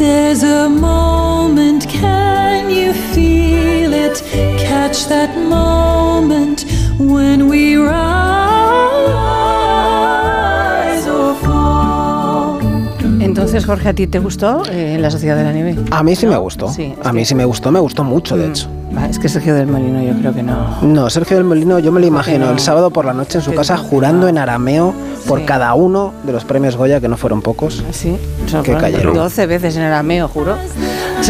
[0.00, 4.22] There's a moment, can you feel it?
[4.58, 6.64] Catch that moment
[6.98, 7.86] when we rise
[11.06, 12.58] or fall.
[13.20, 15.76] Entonces, Jorge, ¿a ti te gustó eh, La Sociedad de la Nieve?
[15.90, 16.68] A mí sí me gustó.
[16.72, 18.50] Sí, a mí que- sí me gustó, me gustó mucho, de Mm.
[18.50, 18.68] hecho.
[19.08, 20.78] Es que Sergio del Molino yo creo que no.
[20.82, 22.52] No, Sergio del Molino, yo me lo imagino no?
[22.52, 23.82] el sábado por la noche en su casa no.
[23.82, 24.94] jurando en arameo
[25.26, 25.46] por Sí.
[25.46, 27.84] cada uno de los premios Goya, que no fueron pocos.
[27.92, 28.16] Sí,
[28.64, 29.14] Que cayeron.
[29.14, 30.56] 12 veces en arameo, juro.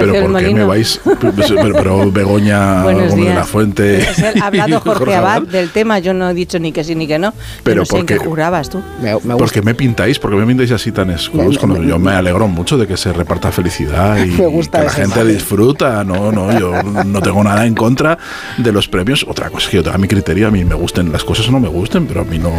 [0.00, 1.00] Sergio Pero ¿por qué me vais?
[1.20, 4.06] Pero, pero Begoña Gómez de la Fuente.
[4.40, 5.48] Ha hablado y Jorge Abad Abad.
[5.48, 7.32] del tema, yo no he dicho ni que sí ni que no.
[7.62, 8.82] Pero no sé en qué porque- jurabas tú.
[9.02, 9.36] Me, me.
[9.36, 11.62] Porque me pintáis, porque me pintáis así tan escudos.
[11.66, 14.84] Me- me- yo me alegro mucho de que se reparta felicidad y Me gusta que
[14.86, 15.34] la gente imagen.
[15.34, 16.04] disfruta.
[16.04, 18.18] No, no, yo no tengo nada en contra
[18.58, 19.24] de los premios.
[19.28, 21.52] Otra cosa es que yo tenga mi criterio, a mí me gusten las cosas o
[21.52, 22.50] no me gusten, pero a mí no,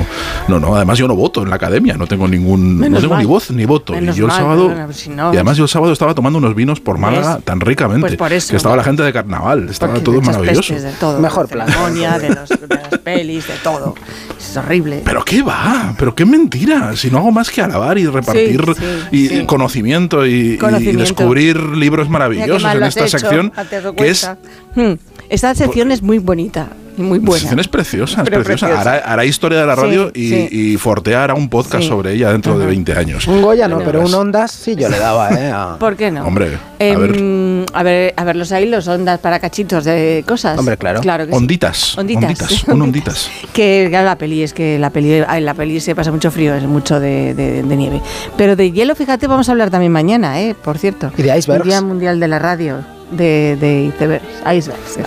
[0.48, 0.76] no, no.
[0.76, 3.27] Además yo no voto en la academia, no tengo ningún, no Menos tengo ni mal.
[3.27, 3.94] voz ni voto.
[3.94, 6.55] Menos y yo el sábado, si no- y además yo el sábado estaba tomando unos
[6.55, 8.52] vinos por Málaga Tan ricamente, Pues por eso.
[8.52, 10.74] que estaba la gente de carnaval, estaba todo maravilloso.
[10.76, 11.20] de todo.
[11.20, 13.96] Mejor de ceremonia, de, los- de las pelis, de todo.
[14.40, 15.01] Es horrible.
[15.05, 16.96] Pero qué va, pero qué mentira.
[16.96, 19.46] Si no hago más que alabar y repartir Sí, sí, y sí.
[19.46, 24.29] conocimiento, y, descubrir libros maravillosos en has esta hecho, sección, ¿te has dado que es?
[24.76, 24.93] Hmm,
[25.29, 26.68] Esta sección es muy bonita
[27.02, 27.40] muy la buena.
[27.40, 28.68] sección es preciosa, es preciosa.
[28.68, 28.82] preciosa.
[28.82, 30.48] Hará, hará historia de la Sí, radio y, sí.
[30.52, 31.90] y Fortea hará un podcast Sí.
[31.90, 32.70] sobre ella dentro de Ajá.
[32.70, 33.27] 20 años.
[33.27, 35.52] Un Goya no, Ya pero un Ondas sí yo le daba, ¿eh?
[35.52, 36.26] a- ¿Por qué no?
[36.26, 37.66] Hombre, a Em, ver.
[37.74, 40.58] a ver, a ver los hilos, ondas para cachitos de cosas.
[40.58, 41.02] Hombre, claro.
[41.02, 41.38] Claro que sí.
[41.38, 42.24] Onditas, Onditas.
[42.24, 43.30] onditas, un onditas.
[43.54, 46.55] Que claro, la peli es que la peli, ay, la peli se pasa mucho frío,
[46.55, 48.02] es mucho de, de- de nieve.
[48.38, 50.55] Pero de hielo, fíjate, vamos a hablar también mañana, ¿eh?
[50.62, 51.12] Por cierto.
[51.18, 51.63] Y de icebergs.
[51.65, 52.77] El Día Mundial de la Radio,
[53.12, 54.23] de, de icebergs.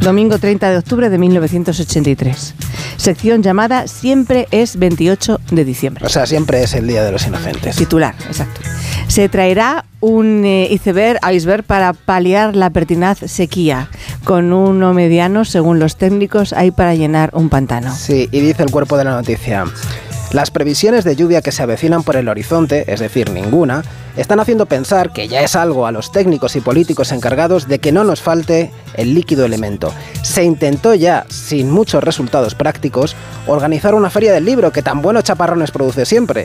[0.00, 2.54] Domingo 30 de octubre de 1983.
[2.98, 6.04] Sección llamada Siempre es 28 de diciembre.
[6.04, 7.76] O sea, siempre es el Día de los Inocentes.
[7.76, 8.60] Titular, exacto.
[9.06, 13.88] Se traerá un eh, iceberg, iceberg para paliar la pertinaz sequía.
[14.24, 17.94] Con uno mediano, según los técnicos, hay para llenar un pantano.
[17.94, 19.64] Sí, y dice el cuerpo de la noticia.
[20.32, 23.82] Las previsiones de lluvia que se avecinan por el horizonte, es decir, ninguna,
[24.14, 27.92] están haciendo pensar que ya es algo a los técnicos y políticos encargados de que
[27.92, 29.90] no nos falte el líquido elemento.
[30.22, 33.16] Se intentó ya, sin muchos resultados prácticos,
[33.46, 36.44] organizar una feria del libro que tan buenos chaparrones produce siempre.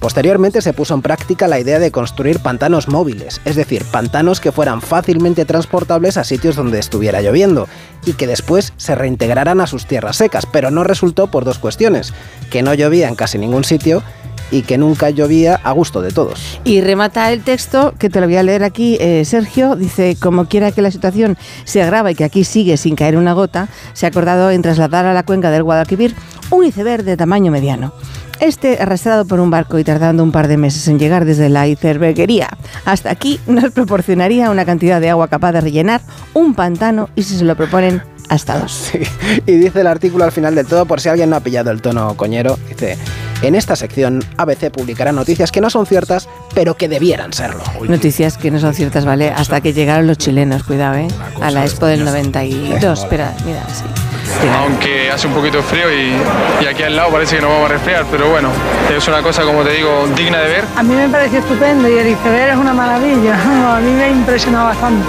[0.00, 4.52] Posteriormente se puso en práctica la idea de construir pantanos móviles, es decir, pantanos que
[4.52, 7.68] fueran fácilmente transportables a sitios donde estuviera lloviendo
[8.06, 12.14] y que después se reintegraran a sus tierras secas, pero no resultó por dos cuestiones,
[12.50, 14.02] que no llovía en casi ningún sitio
[14.50, 16.60] y que nunca llovía a gusto de todos.
[16.64, 20.46] Y remata el texto, que te lo voy a leer aquí, eh, Sergio, dice, como
[20.46, 24.06] quiera que la situación se agrava y que aquí sigue sin caer una gota, se
[24.06, 26.14] ha acordado en trasladar a la cuenca del Guadalquivir
[26.50, 27.92] un iceberg de tamaño mediano.
[28.40, 31.66] Este, arrastrado por un barco y tardando un par de meses en llegar desde la
[31.66, 32.48] iceberguería
[32.84, 36.00] hasta aquí, nos proporcionaría una cantidad de agua capaz de rellenar
[36.34, 38.72] un pantano y si se lo proponen, hasta dos.
[38.92, 39.00] Sí.
[39.46, 41.82] Y dice el artículo al final del todo, por si alguien no ha pillado el
[41.82, 42.96] tono coñero, dice,
[43.42, 47.62] en esta sección ABC publicará noticias que no son ciertas, pero que debieran serlo.
[47.86, 49.30] Noticias que no son ciertas, ¿vale?
[49.30, 51.08] Hasta que llegaron los chilenos, cuidado, ¿eh?
[51.40, 52.98] A la Expo del 92.
[53.00, 54.07] Espera, mira, sí.
[54.56, 56.14] Aunque hace un poquito de frío y,
[56.62, 58.50] y aquí al lado parece que nos vamos a resfriar, pero bueno,
[58.94, 60.64] es una cosa, como te digo, digna de ver.
[60.76, 63.34] A mí me pareció estupendo y el iceberg es una maravilla.
[63.76, 65.06] A mí me ha impresionado bastante.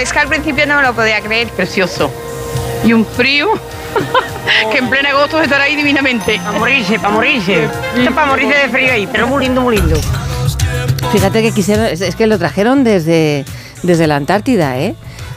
[0.00, 1.48] es que al principio no me lo podía creer.
[1.48, 2.10] Precioso.
[2.84, 3.48] Y un frío
[4.70, 6.38] que en pleno agosto estar ahí divinamente.
[6.44, 7.64] Para morirse, para morirse.
[7.64, 9.96] Esto es para morirse de frío ahí, pero muy lindo, muy lindo.
[11.12, 13.44] Fíjate que quisieron, es, es que lo trajeron desde,
[13.82, 14.94] desde la Antártida, ¿eh?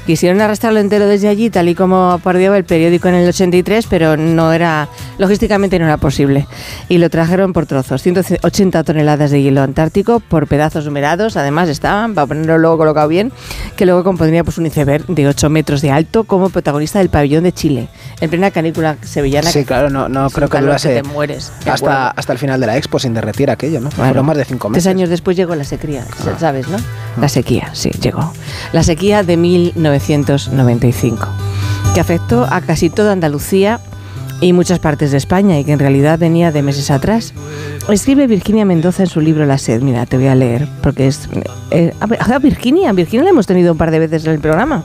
[0.08, 4.16] Quisieron arrastrarlo entero desde allí, tal y como parodiaba el periódico en el 83, pero
[4.16, 4.88] no era,
[5.18, 6.48] logísticamente no era posible.
[6.88, 12.16] Y lo trajeron por trozos, 180 toneladas de hielo antártico por pedazos numerados, además estaban,
[12.16, 13.34] para ponerlo luego colocado bien,
[13.76, 17.44] que luego compondría pues, un iceberg de 8 metros de alto como protagonista del pabellón
[17.44, 17.90] de Chile,
[18.22, 19.52] en plena canícula sevillana.
[19.52, 22.78] Sí, claro, no, no creo que durase te mueres, hasta, hasta el final de la
[22.78, 23.90] expo sin derretir aquello, ¿no?
[23.90, 24.84] Bueno, Fueron más de cinco meses.
[24.86, 26.38] Tres años después llegó la sequía, Ah.
[26.40, 26.78] ¿sabes, no?
[27.20, 28.32] La sequía, sí, llegó.
[28.72, 29.36] La sequía de
[30.00, 31.28] 1995,
[31.94, 33.80] que afectó a casi toda Andalucía
[34.40, 37.34] y muchas partes de España y que en realidad venía de meses atrás.
[37.90, 39.82] Escribe Virginia Mendoza en su libro La sed.
[39.82, 41.28] Mira, te voy a leer porque es...
[41.72, 44.84] eh, a Virginia, Virginia la hemos tenido un par de veces en el programa.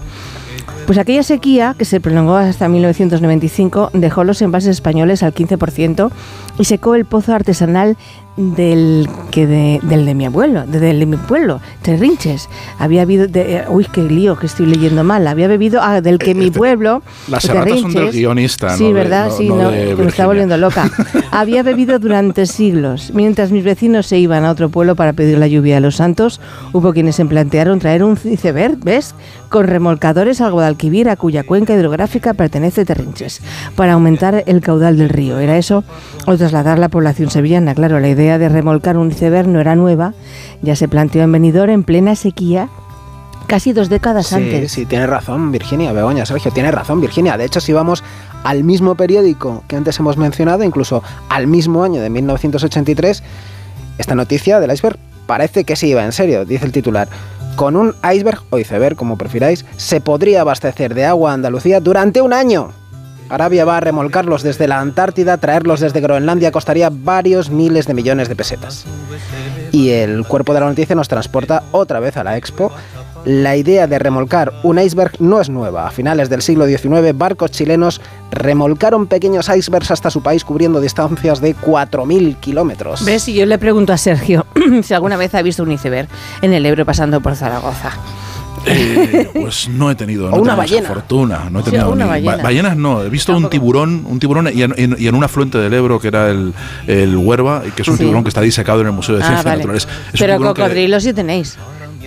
[0.87, 6.11] Pues aquella sequía, que se prolongó hasta 1995, dejó los envases españoles al 15%
[6.59, 7.97] y secó el pozo artesanal
[8.37, 12.49] del que de, del de mi abuelo, de- del de mi pueblo, Terrinches.
[12.79, 15.26] Había habido, de, eh, uy, qué lío que estoy leyendo mal.
[15.26, 17.02] Había bebido ah, del que mi Este, pueblo.
[17.29, 20.26] las de erratas son del guionista, Sí, no de- verdad, no- sí, no me está
[20.26, 20.90] volviendo loca.
[21.31, 23.12] Había bebido durante siglos.
[23.14, 26.40] Mientras mis vecinos se iban a otro pueblo para pedir la lluvia a los santos,
[26.73, 29.14] hubo quienes se plantearon traer un iceberg, ¿ves?
[29.50, 33.40] Con remolcadores al Guadalquivir, a cuya cuenca hidrográfica pertenece Terrinches,
[33.76, 35.38] para aumentar el caudal del río.
[35.38, 35.85] ¿Era eso?
[36.26, 37.75] O trasladar la población sevillana.
[37.75, 40.15] Claro, la idea de remolcar un iceberg no era nueva,
[40.63, 42.69] ya se planteó en Benidorm en plena sequía,
[43.47, 44.73] casi dos décadas Sí, antes.
[44.73, 47.37] sí, tiene razón Virginia, Begoña, Sergio, tiene razón Virginia.
[47.37, 48.03] De hecho, si vamos
[48.45, 53.23] al mismo periódico que antes hemos mencionado, incluso al mismo año de 1983,
[53.99, 57.09] esta noticia del iceberg parece que sí iba en serio, dice el titular.
[57.57, 62.23] Con un iceberg o iceberg, como prefiráis, se podría abastecer de agua a Andalucía durante
[62.23, 62.71] un año.
[63.32, 68.29] Arabia va a remolcarlos desde la Antártida, traerlos desde Groenlandia costaría varios miles de millones
[68.29, 68.84] de pesetas.
[69.70, 72.70] Y el cuerpo de la noticia nos transporta otra vez a la Expo.
[73.25, 75.87] La idea de remolcar un iceberg no es nueva.
[75.87, 81.40] A finales del siglo XIX, barcos chilenos remolcaron pequeños icebergs hasta su país cubriendo distancias
[81.40, 83.02] de 4.000 kilómetros.
[83.02, 83.28] ¿Ves?
[83.28, 84.44] Y yo le pregunto a Sergio
[84.82, 86.08] si alguna vez ha visto un iceberg
[86.43, 87.93] en el Ebro pasando por Zaragoza.
[88.64, 90.88] Eh, pues no he tenido, no he una tenido esa ballena.
[90.88, 91.49] fortuna.
[91.50, 92.37] No he Sí, tenido una ni- ballena.
[92.37, 95.25] ba- ballenas no, he visto un tiburón, un tiburón y en, en- y en un
[95.25, 96.53] afluente del Ebro que era el,
[96.87, 98.05] el Huerva, y que es un Sí.
[98.05, 99.56] tiburón que está disecado en el Museo de Ah, Ciencias vale.
[99.59, 99.88] Naturales.
[100.12, 101.59] Es Pero tiburón que- cocodrilos sí tenéis.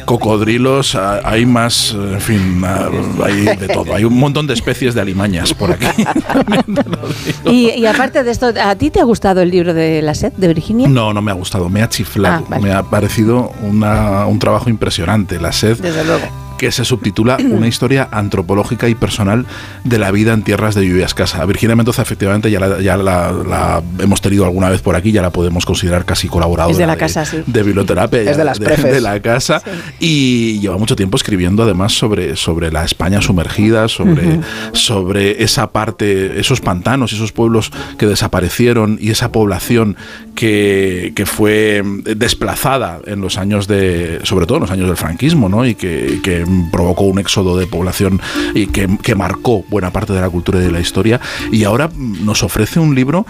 [0.06, 2.90] cocodrilos, ah, hay más, en fin, ah,
[3.24, 3.96] hay de todo.
[3.96, 5.86] Hay un montón de especies de alimañas por aquí.
[7.46, 10.34] Y, y aparte de esto, ¿a ti te ha gustado el libro de La Sed
[10.34, 10.88] de Virginia?
[10.88, 12.64] No, no me ha gustado, me ha chiflado, Ah, vale.
[12.64, 15.40] me ha parecido una- un trabajo impresionante.
[15.40, 16.26] La sed Desde luego.
[16.58, 19.46] Que se subtitula Una historia antropológica y personal
[19.84, 21.46] de la vida en tierras de lluvia escasa.
[21.46, 25.22] Virginia Mendoza, efectivamente, ya, la, ya la- la hemos tenido alguna vez por aquí, ya
[25.22, 27.38] la podemos considerar casi colaboradora Es de la casa, sí.
[27.46, 28.22] de biblioterapia.
[28.22, 28.92] Es de las prefes.
[28.94, 29.62] de la casa.
[30.00, 34.40] Y lleva mucho tiempo escribiendo, además, sobre, sobre la España sumergida, sobre,
[34.74, 39.96] sobre esa parte, esos pantanos, esos pueblos que desaparecieron y esa población
[40.36, 41.82] que, que fue
[42.16, 45.66] desplazada en los años de, sobre todo en los años del franquismo, ¿no?
[45.66, 48.22] Y que, que provocó un éxodo de población
[48.54, 51.20] y que, que marcó buena parte de la cultura y de la historia.
[51.52, 53.26] Y ahora nos ofrece un libro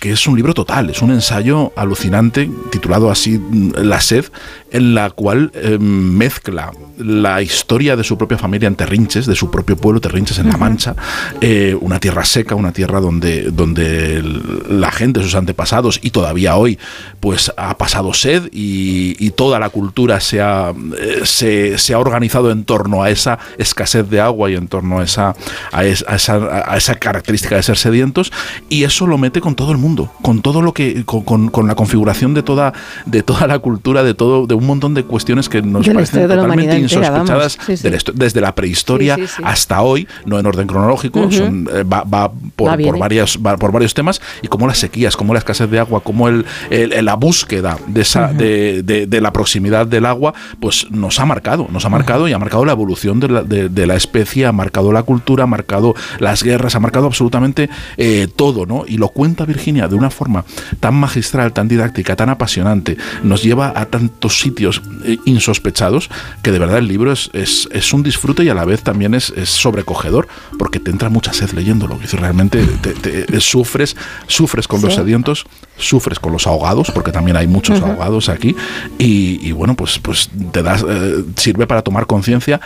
[0.00, 3.40] que es un libro total, es un ensayo alucinante titulado así
[3.74, 4.26] La sed,
[4.70, 9.50] en la cual eh, mezcla la historia de su propia familia en Terrinches, de su
[9.50, 10.94] propio pueblo, Terrinches en La Mancha,
[11.40, 14.22] eh, una tierra seca, una tierra donde, donde
[14.68, 16.78] la gente, sus antepasados y todavía hoy,
[17.20, 21.98] pues ha pasado sed y, y toda la cultura se ha, eh, se, se ha
[21.98, 25.34] organizado en torno a esa escasez de agua y en torno a esa,
[25.72, 26.36] a, es- a esa,
[26.72, 28.32] a esa característica de ser sedientos
[28.68, 31.66] y eso lo mete con todo el mundo, con todo lo que, con, con- con
[31.66, 32.72] la configuración de toda,
[33.06, 36.28] de toda la cultura, de todo, de un montón de cuestiones que nos De parecen
[36.28, 37.88] totalmente entera, insospechadas Sí, sí.
[38.14, 42.68] desde la prehistoria Sí, hasta hoy, no en orden cronológico, son, eh, va, va por,
[42.70, 45.78] Va, por varias, va por varios temas, y como las sequías, como la escasez de
[45.78, 50.34] agua, como el, el- la búsqueda de, esa, de, de- de la proximidad del agua,
[50.60, 53.68] pues nos ha marcado, nos ha marcado y ha marcado la evolución de la, de-
[53.68, 58.28] de la especie, ha marcado la cultura, ha marcado las guerras, ha marcado absolutamente eh,
[58.34, 58.84] todo, ¿no?
[58.86, 60.44] Y lo cuenta Virginia de una forma
[60.80, 66.08] tan magistral, tan didáctica, tan apasionante, nos lleva a tantos sitios eh, insospechados,
[66.42, 69.14] que de verdad el libro es, es, es un disfrute y a la vez también
[69.14, 70.26] es, es sobrecogedor,
[70.58, 71.98] porque te entra mucha sed leyéndolo.
[72.12, 73.94] Realmente te- te- eh, sufres,
[74.26, 75.44] sufres con los sedientos,
[75.76, 78.56] sufres con los ahogados, porque también hay muchos ahogados aquí,
[78.98, 82.60] y, y bueno, pues, pues te das, eh, sirve para tomar conciencia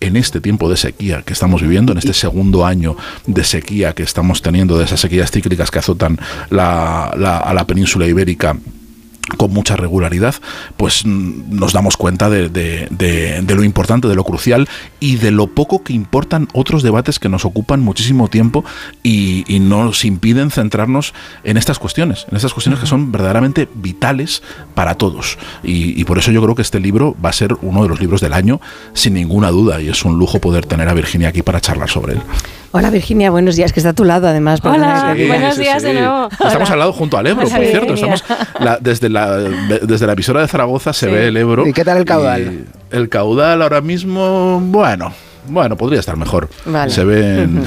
[0.00, 4.02] en este tiempo de sequía que estamos viviendo, en este segundo año de sequía que
[4.02, 6.18] estamos teniendo, de esas sequías cíclicas que azotan
[6.50, 8.56] la- la- a la península ibérica
[9.36, 10.34] con mucha regularidad,
[10.76, 14.68] pues mm, nos damos cuenta de, de- de- de lo importante, de lo crucial
[15.00, 18.64] y de lo poco que importan otros debates que nos ocupan muchísimo tiempo
[19.02, 21.12] y, y nos impiden centrarnos
[21.44, 24.42] en estas cuestiones, en estas cuestiones que son verdaderamente vitales
[24.74, 25.38] para todos.
[25.62, 28.00] Y, y por eso yo creo que este libro va a ser uno de los
[28.00, 28.60] libros del año,
[28.92, 32.14] sin ninguna duda, y es un lujo poder tener a Virginia aquí para charlar sobre
[32.14, 32.20] él.
[32.72, 34.60] Hola Virginia, buenos días, que está a tu lado además.
[34.62, 35.28] Hola, diga.
[35.28, 36.28] buenos días de nuevo.
[36.44, 37.94] Estamos al lado junto al Ebro, Hola, por cierto.
[37.94, 38.24] Estamos
[38.60, 41.12] la- desde, la, desde la emisora de Zaragoza se Sí.
[41.12, 41.66] ve el Ebro.
[41.66, 42.64] ¿Y qué tal el caudal?
[42.90, 45.12] el caudal ahora mismo, bueno.
[45.48, 46.48] Bueno, podría estar mejor.
[46.64, 46.90] Vale.
[46.90, 47.62] Se ven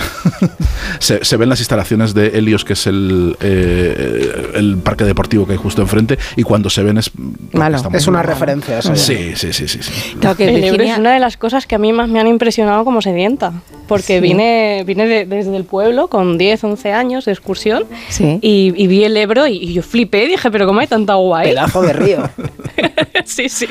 [1.00, 5.53] se, se ven las instalaciones de Helios, que es el, eh, el parque deportivo que
[5.53, 7.12] hay justo enfrente, y cuando se ven es
[7.53, 7.77] Malo.
[7.93, 8.27] Es una mal.
[8.27, 8.95] referencia eso.
[8.95, 9.79] Sí, sí, sí, sí.
[9.81, 10.15] sí.
[10.19, 12.19] Claro que El Ebro Virginia, es una de las cosas que a mí más me
[12.19, 13.53] han impresionado como sedienta.
[13.88, 14.19] porque Sí.
[14.19, 18.38] vine, vine de- desde el pueblo con 10, 11 años de excursión Sí.
[18.41, 21.39] y, y vi el Ebro y, y yo flipé, dije, pero ¿cómo hay tanta agua
[21.39, 21.50] ahí?
[21.50, 22.29] Pedazo de río.
[23.25, 23.65] sí, sí.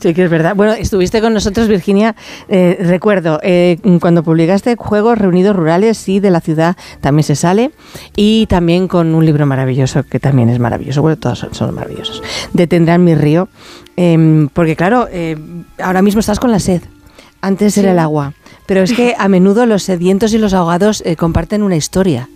[0.00, 0.54] Sí, que es verdad.
[0.54, 2.14] Bueno, estuviste con nosotros, Virginia.
[2.48, 7.72] eh, recuerdo, eh, cuando publicaste Juegos Reunidos Rurales y de la ciudad también se sale.
[8.14, 11.02] Y también con un libro maravilloso, que también es maravilloso.
[11.02, 12.22] Bueno, todos son, son maravillosos.
[12.52, 13.48] Detendrán mi río.
[13.96, 15.36] Em, porque, claro, eh,
[15.82, 16.82] ahora mismo estás con la sed.
[17.40, 18.34] Antes era el agua.
[18.66, 22.28] Pero es que a menudo los sedientos y los ahogados eh, comparten una historia.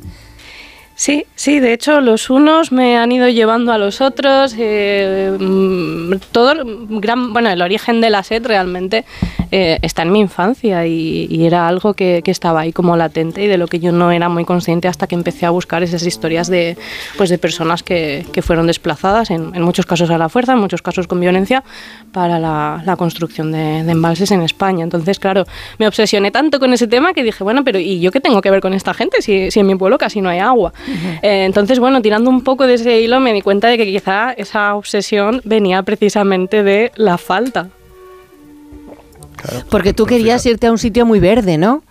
[0.94, 4.54] Sí, sí, de hecho los unos me han ido llevando a los otros.
[4.58, 6.54] eh, mm, todo,
[6.88, 9.04] gran, bueno, el origen de la sed realmente
[9.50, 13.46] eh, está en mi infancia y, y era algo que, estaba ahí como latente y
[13.46, 16.48] de lo que yo no era muy consciente hasta que empecé a buscar esas historias
[16.48, 16.78] de,
[17.18, 20.58] pues, de personas que, que fueron desplazadas, en, en muchos casos a la fuerza, en
[20.60, 21.62] muchos casos con violencia,
[22.12, 24.84] para la, construcción de, de embalses en España.
[24.84, 25.44] Entonces, claro,
[25.78, 28.50] me obsesioné tanto con ese tema que dije, bueno, pero ¿y yo qué tengo que
[28.50, 30.72] ver con esta gente si, si en mi pueblo casi no hay agua?
[31.22, 34.32] Eh, entonces, bueno, tirando un poco de ese hilo me di cuenta de que quizá
[34.32, 37.68] esa obsesión venía precisamente de la falta.
[39.70, 40.50] Porque tú querías fíjate.
[40.54, 41.82] irte a un sitio muy verde, ¿no?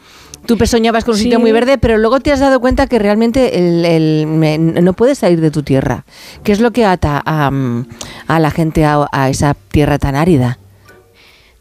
[0.46, 1.24] Tú soñabas con un Sí.
[1.26, 4.94] sitio muy verde, pero luego te has dado cuenta que realmente el, el- me- no
[4.94, 6.04] puedes salir de tu tierra.
[6.44, 7.86] ¿Qué es lo que ata a, mm,
[8.28, 10.58] a la gente a, a esa tierra tan árida?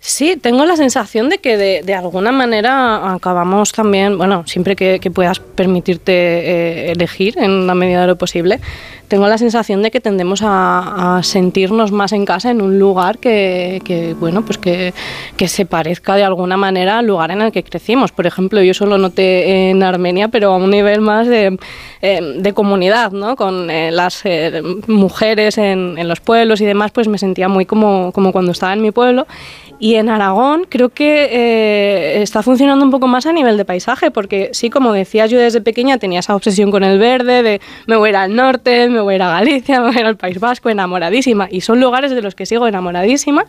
[0.02, 4.98] Sí, tengo la sensación de que de, de alguna manera acabamos también, bueno, siempre que,
[4.98, 8.60] que puedas permitirte eh, elegir en la medida de lo posible,
[9.08, 13.18] tengo la sensación de que tendemos a, a sentirnos más en casa en un lugar
[13.18, 14.94] que, que, bueno, pues que,
[15.36, 18.10] que se parezca de alguna manera al lugar en el que crecimos.
[18.10, 21.58] Por ejemplo, yo solo noté en Armenia, pero a un nivel más de,
[22.00, 23.36] eh, de comunidad, ¿no?
[23.36, 27.66] Con eh, las eh, mujeres en, en los pueblos y demás, pues me sentía muy
[27.66, 29.26] como, como cuando estaba en mi pueblo.
[29.82, 34.10] Y en Aragón creo que eh, está funcionando un poco más a nivel de paisaje,
[34.10, 37.96] porque sí, como decías, yo desde pequeña tenía esa obsesión con el verde, de me
[37.96, 40.06] voy a ir al norte, me voy a ir a Galicia, me voy a ir
[40.06, 41.48] al País Vasco, enamoradísima.
[41.50, 43.44] Y son lugares de los que sigo enamoradísima,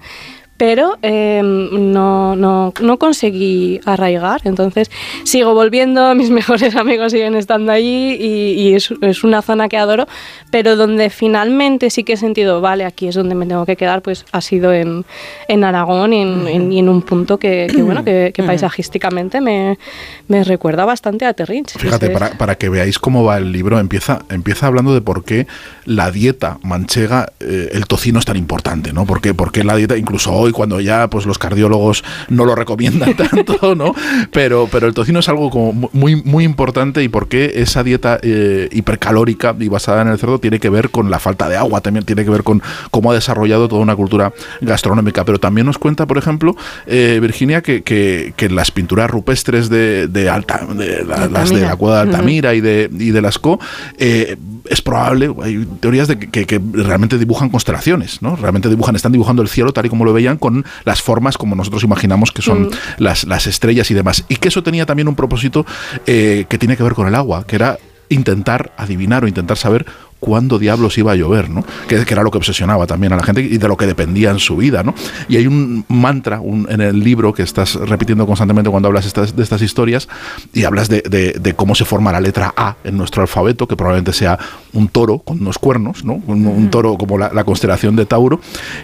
[0.62, 4.42] pero eh, no, no, no conseguí arraigar.
[4.44, 4.92] Entonces
[5.24, 9.78] sigo volviendo, mis mejores amigos siguen estando allí y, y es, es una zona que
[9.78, 10.06] adoro,
[10.52, 14.04] pero donde finalmente sí que he sentido, vale, aquí es donde me tengo que quedar,
[14.04, 15.04] pues ha sido en,
[15.48, 19.42] en Aragón y en, en- y en un punto que, que, bueno, que, que paisajísticamente
[19.42, 19.80] me,
[20.28, 21.72] me recuerda bastante a Terrinch.
[21.76, 25.48] Fíjate, para, para que veáis cómo va el libro, empieza, empieza hablando de por qué
[25.86, 29.08] la dieta manchega, eh, el tocino es tan importante, ¿no?
[29.08, 33.76] Porque, porque la dieta, incluso hoy, cuando ya pues los cardiólogos no lo recomiendan tanto,
[33.76, 33.94] ¿no?
[34.32, 38.20] Pero, pero el tocino es algo como muy, muy importante y por qué esa dieta
[38.22, 41.82] eh, hipercalórica y basada en el cerdo tiene que ver con la falta de agua,
[41.82, 45.26] también tiene que ver con cómo ha desarrollado toda una cultura gastronómica.
[45.26, 46.56] Pero también nos cuenta, por ejemplo,
[46.88, 51.62] eh, Virginia, que, que, que las pinturas rupestres de, de Alta, de la- las de
[51.62, 53.64] la cueva de Altamira y de, y de Lascaux,
[53.98, 54.38] eh,
[54.70, 58.36] es probable, hay teorías de que, que- que realmente dibujan constelaciones, ¿no?
[58.36, 61.56] Realmente dibujan, están dibujando el cielo tal y como lo veían con las formas como
[61.56, 64.26] nosotros imaginamos que son las, las estrellas y demás.
[64.30, 65.66] Y que eso tenía también un propósito
[66.06, 67.78] eh, que tiene que ver con el agua, que era
[68.10, 69.86] intentar adivinar o intentar saber
[70.20, 71.66] cuándo diablos iba a llover, ¿no?
[71.88, 74.30] Que, que era lo que obsesionaba también a la gente y de lo que dependía
[74.30, 74.94] en su vida, ¿no?
[75.28, 79.36] Y hay un mantra un- en el libro que estás repitiendo constantemente cuando hablas estas-
[79.36, 80.08] de estas historias
[80.54, 83.76] y hablas de, de- de cómo se forma la letra A en nuestro alfabeto, que
[83.76, 84.38] probablemente sea
[84.74, 86.22] un toro con unos cuernos, ¿no?
[86.28, 88.42] Un, un toro como la, la constelación de Tauro,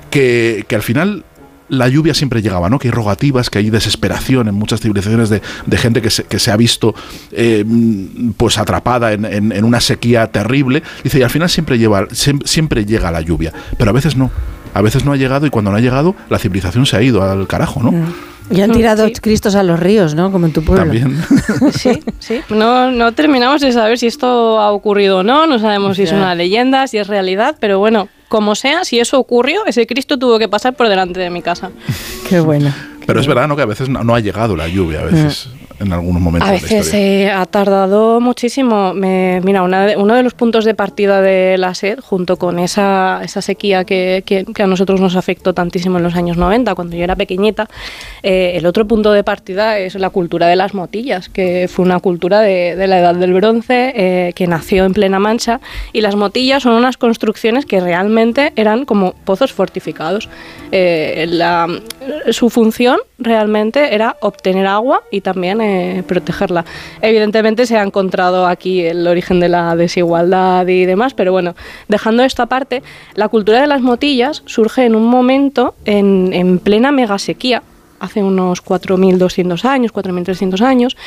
[0.10, 1.24] que, que al final
[1.70, 2.80] la lluvia siempre llegaba, ¿no?
[2.80, 6.40] Que hay rogativas, que hay desesperación en muchas civilizaciones de, de gente que se, que
[6.40, 6.96] se ha visto
[7.32, 7.66] eh,
[8.38, 10.84] pues atrapada en, en- en una sequía terrible.
[11.04, 14.32] Dice, y al final siempre, lleva, siem- siempre llega la lluvia, pero a veces no.
[14.74, 17.24] A veces no ha llegado y cuando no ha llegado, la civilización se ha ido
[17.24, 17.94] al carajo, ¿no?
[18.50, 19.14] Y han tirado sí.
[19.16, 20.32] cristos a los ríos, ¿no?
[20.32, 20.84] Como en tu pueblo.
[20.84, 21.18] También.
[21.74, 22.40] Sí, sí.
[22.50, 26.12] No, no terminamos de saber si esto ha ocurrido o no, no sabemos si es
[26.12, 30.40] una leyenda, si es realidad, pero bueno, como sea, si eso ocurrió, ese Cristo tuvo
[30.40, 31.72] que pasar por delante de mi casa.
[32.30, 32.74] Qué bueno.
[33.06, 33.56] Pero es verdad, ¿no?
[33.56, 36.54] Que a veces no, no ha llegado la lluvia, a veces, en algunos momentos A
[36.54, 38.94] veces eh, ha tardado muchísimo.
[38.94, 42.58] Me- mira, una de- uno de los puntos de partida de la sed, junto con
[42.60, 46.74] esa, esa sequía que, que- que a nosotros nos afectó tantísimo en los años 90,
[46.76, 47.68] cuando yo era pequeñita,
[48.24, 52.00] eh, el otro punto de partida es la cultura de las motillas, que fue una
[52.00, 55.60] cultura de, de la Edad del Bronce, eh, que nació en plena mancha,
[55.94, 60.30] y las motillas son unas construcciones que realmente eran como pozos fortificados.
[60.72, 61.68] Eh, la-
[62.32, 66.66] su función realmente era obtener agua y también eh, protegerla.
[67.02, 71.56] Evidentemente se ha encontrado aquí el origen de la desigualdad y demás, pero bueno,
[71.88, 72.84] dejando esto aparte,
[73.16, 77.64] la cultura de las motillas surge en un momento en, en plena megasequía
[78.00, 80.98] hace unos 4.200 años, 4.300 años,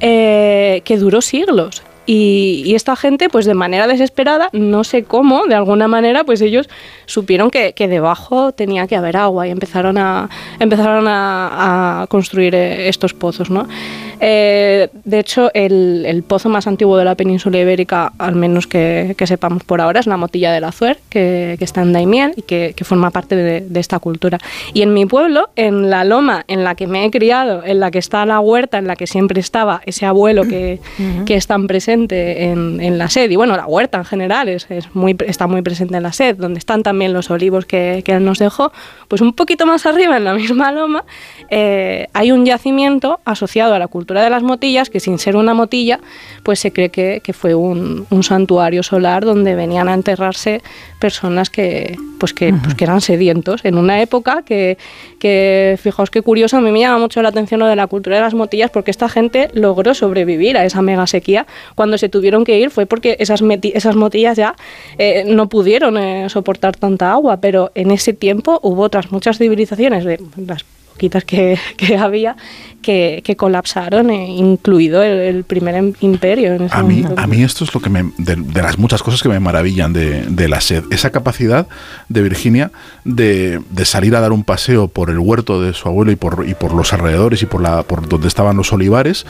[0.00, 1.82] eh, que duró siglos.
[2.06, 6.68] Y, esta gente, pues de manera desesperada, no sé cómo, de alguna manera, pues ellos
[7.06, 13.12] supieron que, debajo tenía que haber agua y empezaron a, empezaron a, construir eh, estos
[13.12, 13.66] pozos, ¿no?
[14.20, 19.64] Eh, de hecho, el, pozo más antiguo de la península ibérica, al menos que, sepamos
[19.64, 23.36] por ahora, es la motilla del Azuer, que, está en Daimiel y que, forma parte
[23.36, 24.38] de, esta cultura.
[24.72, 27.90] Y en mi pueblo, en la loma en la que me he criado, en la
[27.90, 30.80] que está la huerta, en la que siempre estaba ese abuelo que,
[31.28, 35.46] es tan presente en, la sed, y bueno, la huerta en general es, muy, está
[35.46, 38.72] muy presente en la sed, donde están también los olivos que, él nos dejó,
[39.08, 41.04] pues un poquito más arriba, en la misma loma,
[41.50, 45.54] eh, hay un yacimiento asociado a la cultura de las motillas, que sin ser una
[45.54, 46.00] motilla,
[46.42, 50.62] pues se cree que, fue un, santuario solar donde venían a enterrarse
[50.98, 54.78] personas que, pues que, pues que eran sedientos en una época que,
[55.18, 58.16] que, fijaos qué curioso, a mí me llama mucho la atención lo de la cultura
[58.16, 61.46] de las motillas porque esta gente logró sobrevivir a esa mega sequía.
[61.74, 64.54] Cuando se tuvieron que ir fue porque esas, esas motillas ya
[64.98, 70.04] eh, no pudieron eh, soportar tanta agua, pero en ese tiempo hubo otras muchas civilizaciones
[70.04, 70.64] de las
[70.96, 71.58] poquitas que,
[72.00, 72.36] había,
[72.80, 76.56] que, colapsaron, eh, incluido el, primer imperio.
[76.70, 79.38] a, mí, a mí esto es lo que me, de, las muchas cosas que me
[79.38, 81.66] maravillan de, la sed, esa capacidad
[82.08, 82.72] de Virginia
[83.04, 86.54] de, salir a dar un paseo por el huerto de su abuelo y por, y
[86.54, 89.26] por los alrededores y por, la, por donde estaban los olivares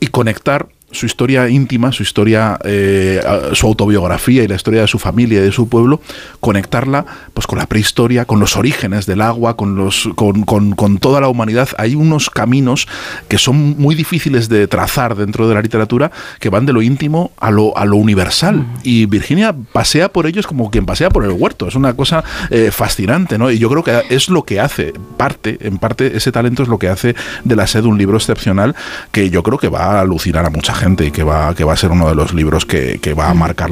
[0.00, 3.20] y conectar su historia íntima, su historia, eh,
[3.52, 6.00] su autobiografía y la historia de su familia y de su pueblo,
[6.40, 11.20] conectarla pues con la prehistoria, con los orígenes del agua, con los, con, con, toda
[11.20, 11.68] la humanidad.
[11.78, 12.86] Hay unos caminos
[13.28, 17.32] que son muy difíciles de trazar dentro de la literatura, que van de lo íntimo
[17.38, 18.58] a lo, a lo universal.
[18.58, 18.66] Mm.
[18.84, 21.66] Y Virginia pasea por ellos como quien pasea por el huerto.
[21.66, 23.50] Es una cosa eh, fascinante, ¿no?
[23.50, 26.78] Y yo creo que es lo que hace, parte, en parte, ese talento es lo
[26.78, 28.76] que hace de la sed un libro excepcional
[29.10, 31.72] que yo creo que va a alucinar a mucha gente y que va, que va
[31.72, 33.70] a ser uno de los libros que, que va a marcar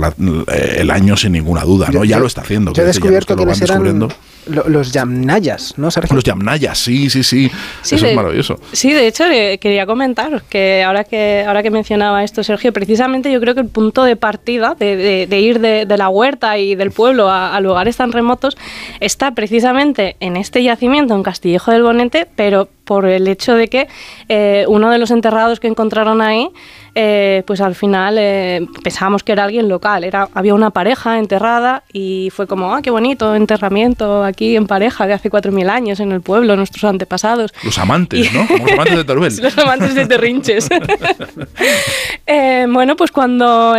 [0.49, 2.05] el año sin ninguna duda, ¿no?
[2.05, 2.73] ya lo está haciendo.
[2.73, 4.09] Yo he descubierto que, eran
[4.47, 6.15] los yamnayas, ¿no, Sergio?
[6.15, 7.51] Los yamnayas, sí, sí, sí.
[7.83, 8.59] Eso es maravilloso.
[8.73, 13.33] Sí, de hecho, eh, quería comentar que ahora que ahora que mencionaba esto, Sergio, precisamente
[13.33, 16.91] yo creo que el punto de partida de, de, ir de, la huerta y del
[16.91, 18.57] pueblo a, lugares tan remotos
[19.01, 23.89] está precisamente en este yacimiento, en Castillejo del Bonete, pero por el hecho de que
[24.29, 26.51] eh, uno de los enterrados que encontraron ahí
[26.97, 30.05] eh, pues al final eh, pensábamos que era alguien local.
[30.05, 35.07] Era, había una pareja enterrada y fue como, ah, qué bonito, enterramiento aquí en pareja
[35.07, 37.53] de hace 4.000 años en el pueblo, nuestros antepasados.
[37.65, 38.47] Los amantes, ¿no?
[38.49, 39.37] los amantes de Teruel.
[39.43, 40.69] los amantes de Terrinches.
[42.27, 43.75] Eh, bueno, pues cuando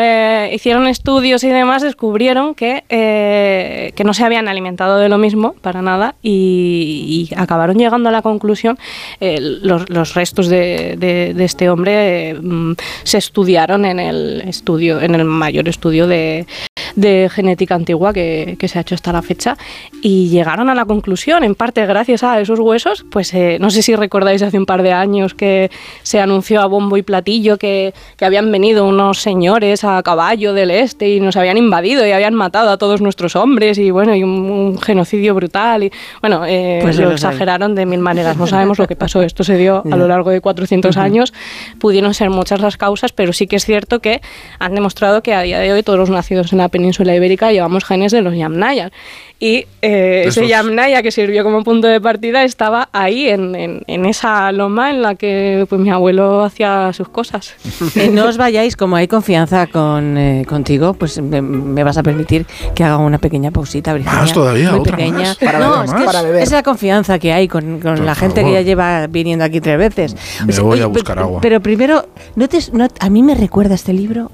[0.52, 5.82] hicieron estudios y demás descubrieron que, que no se habían alimentado de lo mismo para
[5.82, 8.78] nada y, acabaron llegando a la conclusión
[9.20, 12.74] los, los, restos de, de, de este hombre mm,
[13.06, 16.46] se estudiaron en el estudio, en el mayor estudio de,
[16.96, 19.58] de genética antigua que, que, se ha hecho hasta la fecha
[20.02, 23.82] y llegaron a la conclusión, en parte gracias a esos huesos, pues eh, no sé
[23.82, 25.70] si recordáis hace un par de años que
[26.04, 30.72] se anunció a bombo y platillo que, que, habían venido unos señores a caballo del
[30.72, 34.24] este y nos habían invadido y habían matado a todos nuestros hombres y bueno, y
[34.24, 38.88] un, genocidio brutal y bueno, eh, pues lo exageraron de mil maneras, no sabemos lo
[38.88, 41.34] que pasó, esto se dio a lo largo de 400 años,
[41.80, 44.22] pudieron ser muchas las causas, pero sí que es cierto que
[44.60, 47.52] han demostrado que a día de hoy todos los nacidos en la península península ibérica
[47.52, 48.92] llevamos genes de los Yamnayas.
[49.40, 54.52] Y eh, ese Yamnaya que sirvió como punto de partida estaba ahí, en, en, esa
[54.52, 57.56] loma en la que pues, mi abuelo hacía sus cosas.
[57.96, 62.46] Y no os vayáis, como hay confianza con, eh, contigo, pues me, vas a permitir
[62.76, 64.22] que haga una pequeña pausita, Virginia.
[64.22, 64.72] ¿Más todavía?
[64.72, 65.36] Muy pequeña.
[65.44, 66.44] Para, no, es para beber.
[66.44, 70.16] Esa confianza que hay con, con la gente que ya lleva viniendo aquí tres veces.
[70.46, 71.42] Me voy a buscar agua.
[71.42, 72.60] Pero primero, ¿no te,
[73.00, 74.32] a mí me recuerda este libro.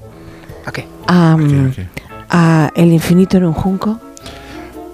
[0.64, 0.84] ¿A qué?
[1.06, 1.36] ¿A
[1.74, 1.88] qué?
[2.08, 2.11] a
[2.74, 4.00] El infinito en un junco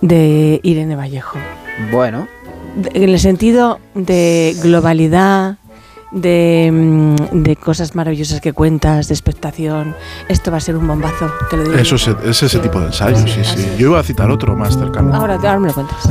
[0.01, 1.39] de Irene Vallejo.
[1.93, 2.27] Bueno.
[2.95, 5.57] en el sentido de globalidad,
[6.11, 9.95] de, mm, de, cosas maravillosas que cuentas, de expectación.
[10.29, 11.77] Esto va a ser un bombazo, te lo digo.
[11.77, 13.69] Eso es, es ese tipo de ensayo, sí, sí.
[13.79, 15.15] Yo iba a citar otro más cercano.
[15.15, 15.99] Ahora, ahora me lo cuentas.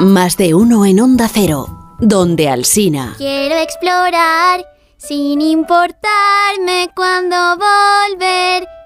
[0.00, 3.14] más de uno en Onda Cero, donde Alsina.
[3.16, 4.64] Quiero explorar
[4.96, 8.77] sin importarme cuando volver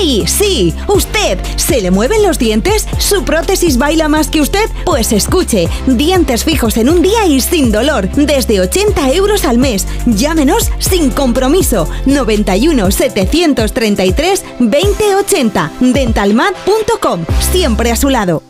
[0.00, 0.24] ¡Ey!
[0.26, 1.38] Sí, usted.
[1.56, 2.86] ¿Se le mueven los dientes?
[2.98, 4.68] ¿Su prótesis baila más que usted?
[4.84, 9.86] Pues escuche, dientes fijos en un día y sin dolor, desde 80 euros al mes.
[10.06, 11.88] Llámenos sin compromiso.
[12.06, 15.72] 91 733 2080.
[15.80, 17.24] Dentalmat.com.
[17.50, 18.47] Siempre a su lado.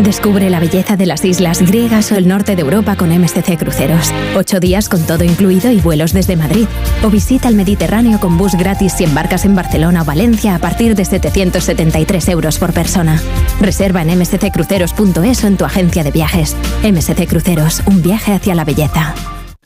[0.00, 4.12] Descubre la belleza de las islas griegas o el norte de Europa con MSC Cruceros.
[4.34, 6.66] Ocho días con todo incluido y vuelos desde Madrid.
[7.02, 10.96] O visita el Mediterráneo con bus gratis si embarcas en Barcelona o Valencia a partir
[10.96, 13.20] de 773 euros por persona.
[13.60, 16.56] Reserva en msccruceros.es o en tu agencia de viajes.
[16.82, 19.14] MSC Cruceros, un viaje hacia la belleza.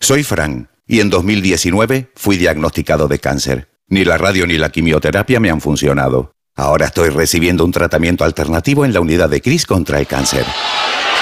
[0.01, 3.69] Soy Fran y en 2019 fui diagnosticado de cáncer.
[3.89, 6.36] Ni la radio ni la quimioterapia me han funcionado.
[6.57, 10.47] Ahora estoy recibiendo un tratamiento alternativo en la unidad de CRIS contra el cáncer.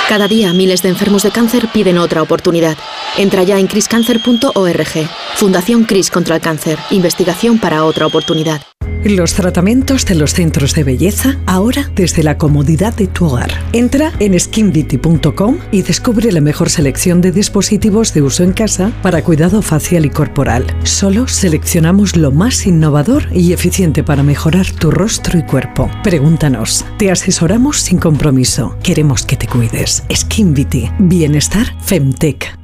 [0.09, 2.77] Cada día miles de enfermos de cáncer piden otra oportunidad.
[3.17, 5.09] Entra ya en criscancer.org.
[5.35, 6.79] Fundación CRIS contra el cáncer.
[6.91, 8.63] Investigación para otra oportunidad.
[9.05, 13.51] Los tratamientos de los centros de belleza ahora desde la comodidad de tu hogar.
[13.73, 19.23] Entra en skinbeauty.com y descubre la mejor selección de dispositivos de uso en casa para
[19.23, 20.67] cuidado facial y corporal.
[20.85, 25.91] Solo seleccionamos lo más innovador y eficiente para mejorar tu rostro y cuerpo.
[26.03, 26.85] Pregúntanos.
[26.97, 28.77] Te asesoramos sin compromiso.
[28.83, 30.03] Queremos que te cuides.
[30.11, 30.55] Skin.
[30.99, 32.64] Bienestar Femtech.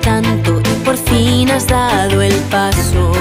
[0.00, 3.12] Tanto y por fin has dado el paso.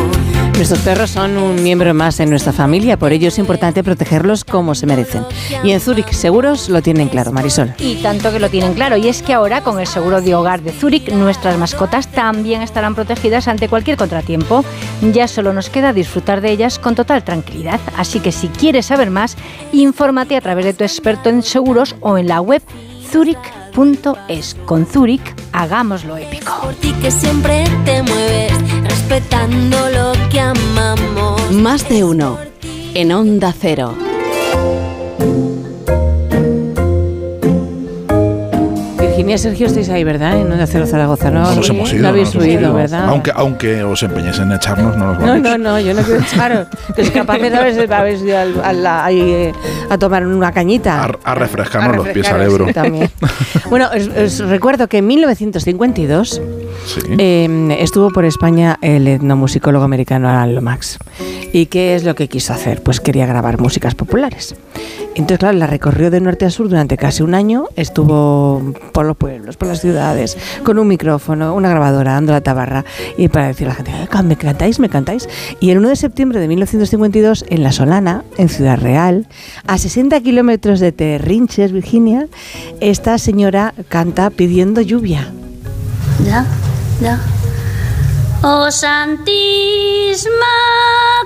[0.56, 4.75] Nuestros perros son un miembro más en nuestra familia, por ello es importante protegerlos como
[4.75, 5.23] se merecen.
[5.63, 7.73] Y en Zurich Seguros lo tienen claro, Marisol.
[7.77, 10.62] Y tanto que lo tienen claro, y es que ahora con el seguro de hogar
[10.62, 14.63] de Zurich nuestras mascotas también estarán protegidas ante cualquier contratiempo.
[15.13, 17.80] Ya solo nos queda disfrutar de ellas con total tranquilidad.
[17.97, 19.38] Así que si quieres saber más,
[19.71, 22.62] infórmate a través de tu experto en seguros o en la web
[23.12, 23.61] zurich.es.
[23.73, 24.55] Zurich.es.
[24.65, 26.53] Con Zurich, hagámoslo épico.
[26.62, 28.53] Por ti que siempre te mueves,
[28.84, 31.51] respetando lo que amamos.
[31.51, 32.38] Más de uno.
[32.93, 34.11] En Onda Cero.
[39.21, 40.39] Virginia, Sergio, estáis ahí, ¿verdad?
[40.41, 41.41] En Onda Cero Zaragoza, ¿no?
[41.43, 42.01] No nos hemos ido.
[42.01, 42.73] No habéis hemos huido, ido.
[42.73, 43.05] ¿verdad?
[43.07, 45.41] Aunque, aunque os empeñéis en echarnos, no nos No, vamos.
[45.43, 46.67] no, no, yo no quiero echaros.
[46.95, 49.53] Que soy capaz de haber, haber ido al- a, ahí, eh,
[49.91, 51.03] a tomar una cañita.
[51.03, 52.65] A, a refrescarnos los pies al Ebro.
[52.67, 53.12] sí, también.
[53.69, 56.41] Bueno, os, os recuerdo que en 1952
[57.19, 60.97] eh, estuvo por España el etnomusicólogo americano Alan Lomax.
[61.53, 62.81] ¿Y qué es lo que quiso hacer?
[62.81, 64.55] Pues quería grabar músicas populares.
[65.13, 67.65] Entonces, claro, la recorrió de norte a sur durante casi un año.
[67.75, 72.86] Estuvo por los pueblos, por las ciudades, con un micrófono, una grabadora, dando la tabarra
[73.17, 74.80] y para decirle a la gente, "Oiga, ¿me cantáis?
[74.80, 75.28] ¿Me cantáis?
[75.60, 79.28] Y el 1 de septiembre de 1952, en La Solana, en Ciudad Real,
[79.67, 82.28] a 60 kilómetros de Terrinches, Virginia,
[82.80, 85.28] esta señora canta pidiendo lluvia.
[86.26, 86.45] Ya,
[87.02, 87.19] ya.
[88.43, 89.32] Oh Santísima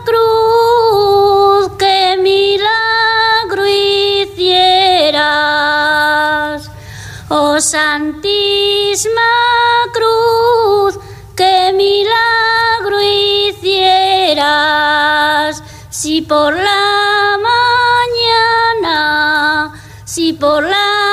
[0.06, 3.64] Cruz, qué milagro
[4.24, 5.85] hicieras.
[7.62, 9.22] Santísima
[9.94, 11.00] Cruz,
[11.36, 13.02] qué milagro
[13.50, 14.44] hicieras.
[15.90, 17.38] Si por la
[18.82, 21.05] mañana, si por la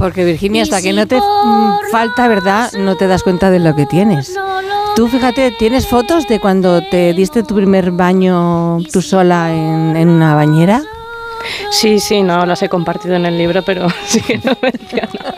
[0.00, 2.72] Porque Virginia, hasta que no te mm, falta, ¿verdad?
[2.72, 4.34] No te das cuenta de lo que tienes.
[4.96, 10.08] Tú fíjate, ¿tienes fotos de cuando te diste tu primer baño tú sola en, en
[10.08, 10.82] una bañera?
[11.70, 15.34] Sí, sí, no las he compartido en el libro, pero sí que lo menciono.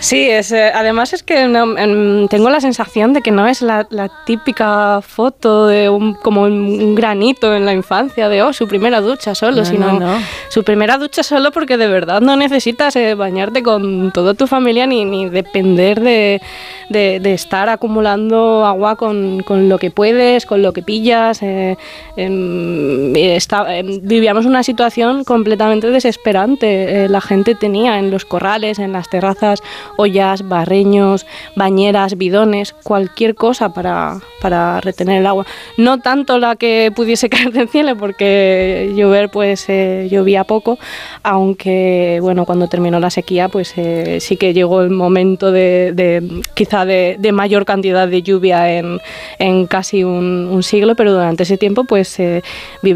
[0.00, 3.62] Sí, es, eh, además es que no, em, tengo la sensación de que no es
[3.62, 8.68] la, la típica foto de un, como un, granito en la infancia de, oh, su
[8.68, 10.18] primera ducha solo, No, sino no,
[10.50, 14.86] su primera ducha solo porque de verdad no necesitas eh, bañarte con toda tu familia
[14.86, 16.42] ni, ni depender de,
[16.90, 21.42] de- de estar acumulando agua con, con lo que puedes, con lo que pillas.
[21.42, 21.76] eh,
[22.16, 27.04] em, em, vivíamos una situación completamente desesperante.
[27.04, 29.62] Eh, la gente tenía en los corrales, en las terrazas,
[29.96, 35.46] ollas, barreños, bañeras, bidones, cualquier cosa para, para retener el agua.
[35.76, 40.78] No tanto la que pudiese caer del cielo, porque llover pues eh, llovía poco,
[41.22, 46.84] aunque bueno, cuando terminó la sequía pues eh, sí que llegó el momento de, quizá
[46.84, 52.18] de, mayor cantidad de lluvia en, casi un, un siglo, pero durante ese tiempo pues
[52.20, 52.42] eh,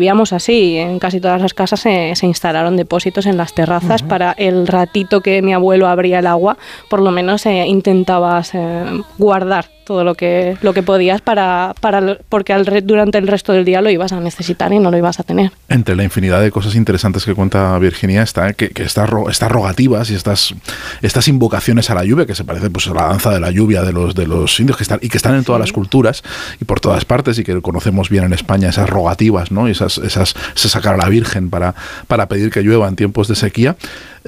[0.08, 0.78] vivíamos así.
[0.78, 5.20] En casi todas las casas se, se instalaron depósitos en las terrazas para el ratito
[5.20, 6.56] que mi abuelo abría el agua,
[6.88, 8.84] por lo menos eh, intentabas eh,
[9.18, 13.64] guardar todo lo que, lo que podías para, para porque al durante el resto del
[13.64, 15.50] día lo ibas a necesitar y no lo ibas a tener.
[15.70, 20.10] Entre la infinidad de cosas interesantes que cuenta Virginia está que, que estas, estas rogativas
[20.10, 20.54] y estas,
[21.00, 23.82] estas invocaciones a la lluvia, que se parece pues, a la danza de la lluvia
[23.82, 26.22] de los, de los indios, que están, y que están en todas las culturas
[26.60, 29.68] y por todas partes, y que conocemos bien en España, esas rogativas, ¿no?
[29.68, 31.74] Y esas, esas, ese sacar a la Virgen para,
[32.08, 33.76] para pedir que llueva en tiempos de sequía,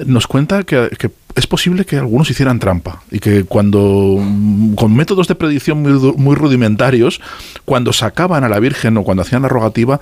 [0.03, 4.95] nos cuenta que, que es posible que algunos hicieran trampa y que cuando, mm, con
[4.95, 7.21] métodos de predicción muy, muy rudimentarios,
[7.65, 9.99] cuando sacaban a la Virgen o cuando hacían la rogativa,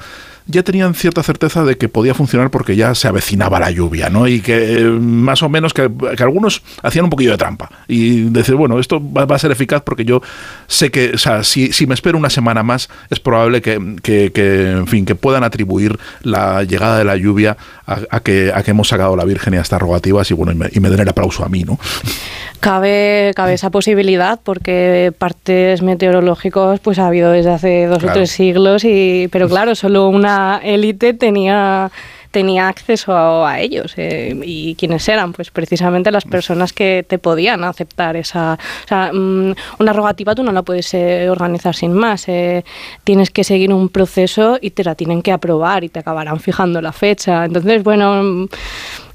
[0.49, 4.27] ya tenían cierta certeza de que podía funcionar porque ya se avecinaba la lluvia, ¿no?
[4.27, 8.55] Y que eh, más o menos que, algunos hacían un poquillo de trampa y decir,
[8.55, 10.21] bueno, esto va, a ser eficaz porque yo
[10.67, 14.31] sé que, o sea, si, si me espero una semana más, es probable que, que-
[14.31, 18.71] que, en fin, que puedan atribuir la llegada de la lluvia a, que, a que
[18.71, 20.99] hemos sacado la Virgen y a estas rogativas y bueno, y me, y me den
[20.99, 21.79] el aplauso a mí, ¿no?
[22.59, 28.11] Cabe, cabe esa posibilidad porque partes meteorológicos pues ha habido desde hace dos Claro.
[28.11, 31.89] o tres siglos y pero claro solo una élite tenía
[32.31, 37.17] tenía acceso a, a ellos eh, y quiénes eran pues precisamente las personas que te
[37.17, 38.53] podían aceptar esa
[38.85, 42.63] o sea, mm, una rogativa tú no la puedes eh, organizar sin más eh,
[43.03, 46.81] tienes que seguir un proceso y te la tienen que aprobar y te acabarán fijando
[46.81, 48.47] la fecha entonces bueno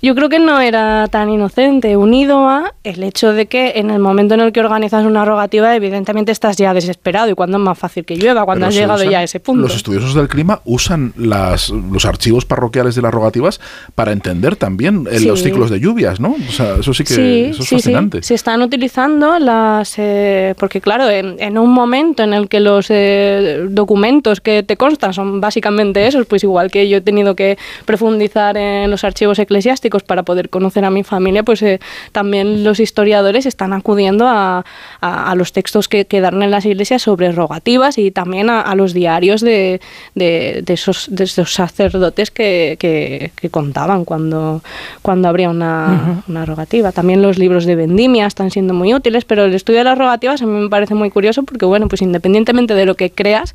[0.04, 3.98] yo creo que no era tan inocente, unido a el hecho de que en el
[3.98, 7.78] momento en el que organizas una rogativa, evidentemente estás ya desesperado y cuando es más
[7.78, 9.62] fácil que llueva, cuando Pero has llegado usan- ya a ese punto.
[9.62, 13.60] Los estudiosos del clima usan las, los archivos parroquiales de las rogativas
[13.94, 16.36] para entender también eh, los ciclos de lluvias, ¿no?
[16.48, 17.76] O sea, eso sí que sí, eso es sí, sí.
[17.76, 18.22] fascinante.
[18.22, 19.94] Se están utilizando las...
[19.98, 24.76] eh, porque claro, en, en un momento en el que los eh, documentos que te
[24.76, 29.38] constan son básicamente esos, pues igual que yo he tenido que profundizar en los archivos
[29.38, 31.78] eclesiásticos históricos para poder conocer a mi familia, pues eh,
[32.12, 34.64] también los historiadores están acudiendo a,
[35.00, 38.74] a- a los textos que quedaron en las iglesias sobre rogativas y también a, a
[38.74, 39.80] los diarios de,
[40.14, 44.62] de- de esos, de esos sacerdotes que, que- que contaban cuando,
[45.02, 46.90] cuando habría una, una rogativa.
[46.92, 50.42] También los libros de vendimia están siendo muy útiles, pero el estudio de las rogativas
[50.42, 53.54] a mí me parece muy curioso porque, bueno, pues independientemente de lo que creas,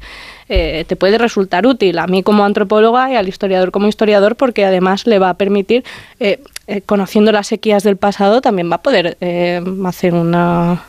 [0.50, 4.66] eh, te puede resultar útil a mí como antropóloga y al historiador como historiador porque
[4.66, 5.84] además le va a permitir,
[6.20, 10.84] eh, eh, conociendo las sequías del pasado, también va a poder eh, hacer una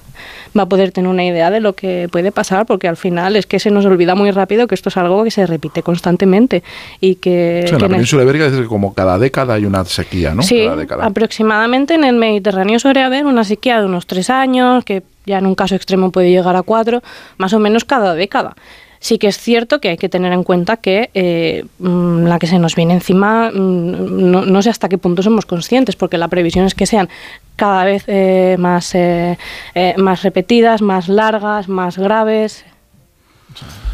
[0.56, 3.46] va a poder tener una idea de lo que puede pasar porque al final es
[3.46, 6.62] que se nos olvida muy rápido que esto es algo que se repite constantemente
[7.00, 9.64] y que, O sea, en que la península ibérica es que como cada década hay
[9.64, 10.42] una sequía, ¿no?
[10.42, 15.02] Sí, Cada aproximadamente en el Mediterráneo suele haber una sequía de unos tres años, que
[15.26, 17.02] ya en un caso extremo puede llegar a cuatro,
[17.38, 18.54] más o menos cada década.
[19.00, 22.46] Sí que es cierto que hay que tener en cuenta que eh, mm, la que
[22.46, 26.28] se nos viene encima, mm, no, no sé hasta qué punto somos conscientes, porque la
[26.28, 27.08] previsión es que sean
[27.56, 29.38] cada vez eh, más, eh,
[29.74, 32.64] eh, más repetidas, más largas, más graves.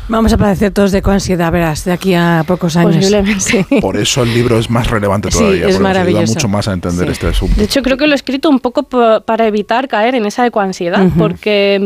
[0.08, 2.94] Vamos a padecer todos de ansiedad, verás, de aquí a pocos años.
[2.94, 3.66] Posiblemente.
[3.80, 6.34] Por eso el libro es más relevante Sí, todavía, es porque nos ayuda maravilloso.
[6.34, 7.12] mucho más a entender Sí.
[7.12, 7.56] este asunto.
[7.56, 10.46] De hecho, creo que lo he escrito un poco po- para evitar caer en esa
[10.46, 11.80] ecoansiedad, porque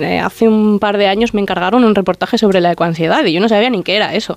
[0.00, 3.40] eh, hace un par de años me encargaron un reportaje sobre la ecoansiedad y yo
[3.40, 4.36] no sabía ni qué era eso.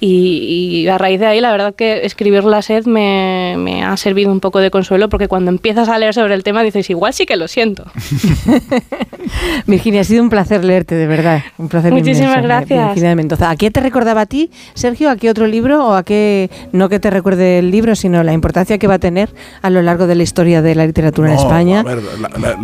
[0.00, 3.96] Y, y a raíz de ahí, la verdad que escribir la sed me, me ha
[3.96, 7.14] servido un poco de consuelo, porque cuando empiezas a leer sobre el tema dices, igual
[7.14, 7.84] sí que lo siento.
[9.66, 11.42] Virginia, ha sido un placer leerte, de verdad.
[11.58, 12.84] Un placer Muchísimas inmenso, gracias.
[12.86, 13.50] Virginia de Mendoza.
[13.50, 15.10] ¿A qué te recordaba a ti, Sergio?
[15.10, 15.86] ¿A qué otro libro?
[15.88, 18.98] ¿O a qué, no que te recuerde el libro, sino la importancia que va a
[18.98, 21.80] tener a lo largo de la historia de la literatura en No, España?
[21.80, 22.56] A ver, la, la-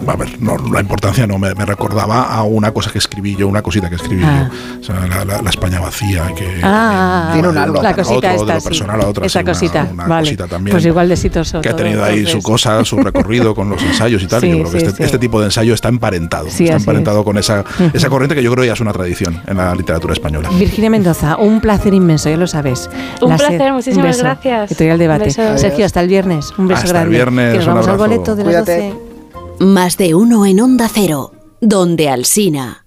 [0.00, 3.36] la- a ver, no, la importancia no, me, me recordaba a una cosa que escribí
[3.36, 4.48] yo, una cosita que escribí Ah.
[4.50, 4.80] yo.
[4.80, 8.28] O sea, la, la- la España vacía, que Ah, de lo la para cosita otro,
[8.30, 8.68] de esta, sí.
[8.68, 10.22] personal a otra, Esa sí, una- cosita, una vale.
[10.22, 10.72] cosita también.
[10.74, 12.44] Pues igual de exitoso que ha todo, tenido ahí su entonces.
[12.44, 14.40] cosa, su recorrido con los ensayos y tal.
[14.40, 15.02] Sí, y yo creo que este, sí.
[15.02, 16.46] este tipo de ensayo está emparentado.
[16.50, 19.56] Sí, está emparentado con esa, esa corriente que yo creo ya es una tradición en
[19.56, 20.48] la literatura española.
[20.58, 22.88] Virginia Mendoza, un placer inmenso, ya lo sabes.
[23.20, 24.22] Un La placer, sed, un muchísimas beso.
[24.24, 24.70] gracias.
[24.70, 25.22] Editorial Debate.
[25.24, 25.58] Un beso.
[25.58, 26.52] Sergio, hasta el viernes.
[26.58, 28.94] Un beso Hasta el viernes, Que nos un vamos al boleto de las Cuídate.
[29.58, 29.64] 12.
[29.66, 32.86] Más de uno en Onda Cero, donde Alsina.